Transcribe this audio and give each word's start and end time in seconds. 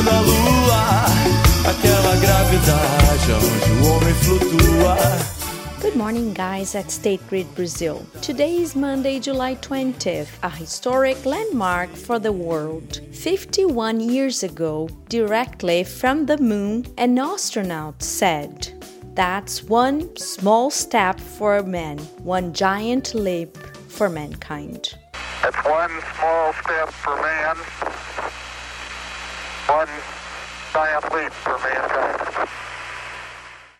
vendo 0.00 0.10
a 0.10 0.20
lua, 0.20 1.04
aquela 1.68 2.16
gravidade 2.16 3.32
onde 3.32 3.72
o 3.72 3.92
homem 3.92 4.14
flutua. 4.14 4.96
Good 5.80 5.96
morning, 5.96 6.32
guys, 6.32 6.74
at 6.74 6.90
State 6.90 7.22
Grid 7.28 7.46
Brazil. 7.54 8.06
Today 8.22 8.56
is 8.56 8.74
Monday, 8.74 9.18
July 9.18 9.56
20th, 9.56 10.28
a 10.42 10.48
historic 10.48 11.24
landmark 11.24 11.90
for 11.90 12.18
the 12.18 12.32
world. 12.32 13.00
51 13.12 14.00
years 14.00 14.42
ago, 14.42 14.88
directly 15.08 15.84
from 15.84 16.26
the 16.26 16.38
moon, 16.38 16.84
an 16.96 17.18
astronaut 17.18 18.02
said, 18.02 18.72
That's 19.14 19.64
one 19.64 20.16
small 20.16 20.70
step 20.70 21.18
for 21.18 21.62
man, 21.62 21.98
one 22.22 22.52
giant 22.52 23.14
leap 23.14 23.56
for 23.88 24.08
mankind. 24.08 24.94
That's 25.42 25.64
one 25.64 25.90
small 26.16 26.52
step 26.52 26.90
for 26.90 27.16
man, 27.16 27.56
one 29.80 29.88
giant 30.74 31.14
leap 31.14 31.32
for 31.32 31.58
mankind. 31.58 32.39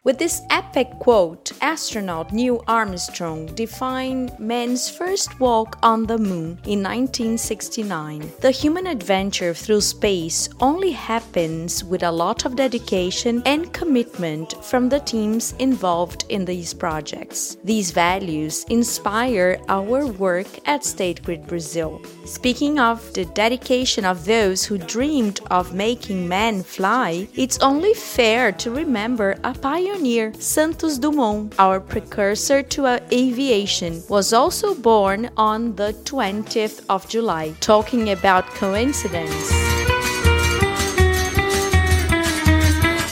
With 0.02 0.16
this 0.16 0.40
epic 0.48 0.88
quote, 0.98 1.52
astronaut 1.60 2.32
Neil 2.32 2.64
Armstrong 2.66 3.44
defined 3.54 4.32
man's 4.38 4.88
first 4.88 5.38
walk 5.38 5.78
on 5.82 6.06
the 6.06 6.16
moon 6.16 6.58
in 6.64 6.82
1969. 6.82 8.32
The 8.40 8.50
human 8.50 8.86
adventure 8.86 9.52
through 9.52 9.82
space 9.82 10.48
only 10.58 10.92
happens 10.92 11.84
with 11.84 12.02
a 12.02 12.10
lot 12.10 12.46
of 12.46 12.56
dedication 12.56 13.42
and 13.44 13.74
commitment 13.74 14.54
from 14.64 14.88
the 14.88 15.00
teams 15.00 15.52
involved 15.58 16.24
in 16.30 16.46
these 16.46 16.72
projects. 16.72 17.58
These 17.62 17.90
values 17.90 18.64
inspire 18.70 19.60
our 19.68 20.06
work 20.06 20.48
at 20.66 20.82
State 20.82 21.22
Grid 21.24 21.46
Brazil. 21.46 22.00
Speaking 22.24 22.78
of 22.78 23.12
the 23.12 23.26
dedication 23.26 24.06
of 24.06 24.24
those 24.24 24.64
who 24.64 24.78
dreamed 24.78 25.40
of 25.50 25.74
making 25.74 26.26
man 26.26 26.62
fly, 26.62 27.28
it's 27.34 27.58
only 27.58 27.92
fair 27.92 28.50
to 28.52 28.70
remember 28.70 29.36
a 29.44 29.52
pioneer 29.52 29.89
pioneer 29.90 30.32
Santos 30.38 30.98
Dumont, 30.98 31.54
our 31.58 31.80
precursor 31.80 32.62
to 32.62 32.86
aviation, 33.12 34.02
was 34.08 34.32
also 34.32 34.74
born 34.74 35.30
on 35.36 35.74
the 35.76 35.92
20th 36.04 36.84
of 36.88 37.08
July. 37.08 37.54
Talking 37.60 38.10
about 38.10 38.46
coincidence. 38.54 39.69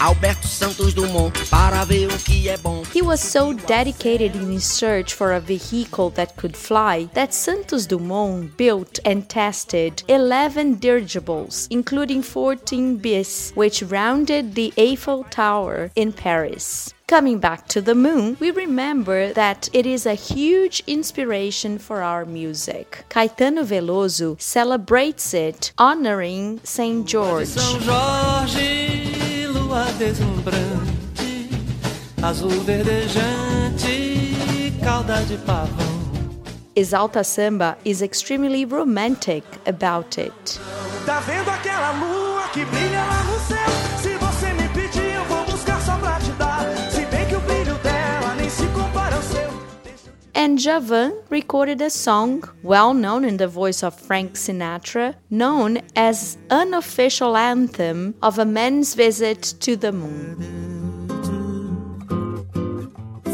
Alberto 0.08 0.48
Santos 0.48 0.94
Dumont, 0.94 1.36
he 2.94 3.02
was 3.02 3.20
so 3.20 3.52
dedicated 3.52 4.34
in 4.34 4.50
his 4.52 4.64
search 4.64 5.12
for 5.12 5.34
a 5.34 5.40
vehicle 5.40 6.08
that 6.10 6.34
could 6.34 6.56
fly 6.56 7.10
that 7.12 7.34
Santos 7.34 7.84
Dumont 7.84 8.56
built 8.56 8.98
and 9.04 9.28
tested 9.28 10.02
11 10.08 10.76
dirigibles, 10.76 11.68
including 11.70 12.22
14 12.22 12.96
bis, 12.96 13.52
which 13.54 13.82
rounded 13.82 14.54
the 14.54 14.72
Eiffel 14.78 15.24
Tower 15.24 15.90
in 15.94 16.14
Paris. 16.14 16.94
Coming 17.06 17.38
back 17.38 17.68
to 17.68 17.82
the 17.82 17.94
moon, 17.94 18.38
we 18.40 18.50
remember 18.50 19.34
that 19.34 19.68
it 19.74 19.84
is 19.84 20.06
a 20.06 20.14
huge 20.14 20.82
inspiration 20.86 21.78
for 21.78 22.00
our 22.00 22.24
music. 22.24 23.04
Caetano 23.10 23.62
Veloso 23.62 24.40
celebrates 24.40 25.34
it 25.34 25.72
honoring 25.76 26.60
St. 26.64 27.06
George. 27.06 27.48
Lua 29.78 29.92
deslumbrante, 29.92 31.48
azul 32.20 32.60
verdejante, 32.64 33.94
cauda 34.82 35.22
de 35.22 35.36
pavão. 35.38 35.86
Exalta 36.74 37.22
Samba 37.22 37.76
is 37.84 38.02
extremely 38.02 38.64
romantic 38.64 39.44
about 39.66 40.18
it. 40.18 40.58
Tá 41.06 41.20
vendo 41.20 41.48
aquela 41.48 41.92
lua 41.92 42.48
que 42.52 42.64
brilha 42.64 43.04
lá 43.04 43.22
no 43.24 43.38
céu? 43.40 43.77
And 50.38 50.56
Djavan 50.56 51.24
recorded 51.30 51.80
a 51.82 51.90
song 51.90 52.44
well 52.62 52.94
known 52.94 53.24
in 53.24 53.38
the 53.38 53.48
voice 53.48 53.82
of 53.82 53.98
Frank 53.98 54.34
Sinatra, 54.34 55.16
known 55.30 55.80
as 55.96 56.38
unofficial 56.48 57.36
anthem 57.36 58.14
of 58.22 58.38
a 58.38 58.44
man's 58.44 58.94
visit 58.94 59.42
to 59.58 59.74
the 59.74 59.90
moon. 59.90 60.36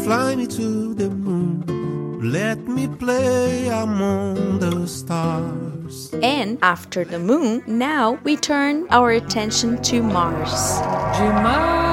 Fly 0.03 0.33
me 0.35 0.47
to 0.47 0.95
the 0.95 1.11
moon, 1.11 2.31
let 2.31 2.57
me 2.67 2.87
play 2.87 3.67
among 3.67 4.57
the 4.57 4.87
stars. 4.87 6.09
And 6.23 6.57
after 6.63 7.05
the 7.05 7.19
moon, 7.19 7.61
now 7.67 8.17
we 8.23 8.35
turn 8.35 8.87
our 8.89 9.11
attention 9.11 9.79
to 9.83 10.01
Mars. 10.01 10.79
De 11.19 11.84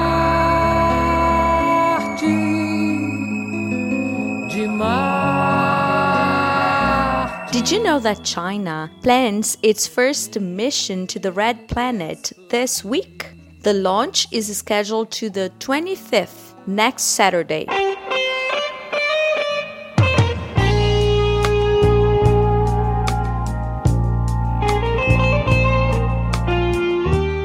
you 7.73 7.81
know 7.81 7.97
that 7.97 8.23
China 8.23 8.91
plans 9.01 9.57
its 9.63 9.87
first 9.87 10.39
mission 10.39 11.07
to 11.07 11.17
the 11.17 11.31
red 11.31 11.67
planet 11.67 12.31
this 12.49 12.85
week? 12.85 13.31
The 13.61 13.73
launch 13.73 14.27
is 14.31 14.55
scheduled 14.55 15.09
to 15.13 15.31
the 15.31 15.51
25th, 15.57 16.53
next 16.67 17.01
Saturday. 17.01 17.65